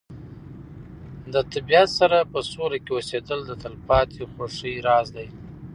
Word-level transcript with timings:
د 1.33 1.35
طبیعت 1.51 1.89
سره 1.99 2.17
په 2.31 2.39
سوله 2.51 2.77
کې 2.83 2.91
اوسېدل 2.95 3.39
د 3.45 3.51
تلپاتې 3.63 4.21
خوښۍ 4.31 4.75
راز 4.87 5.07
دی. 5.15 5.27